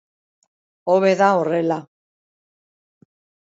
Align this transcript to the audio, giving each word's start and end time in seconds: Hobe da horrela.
Hobe 0.93 1.11
da 1.21 1.29
horrela. 1.39 1.79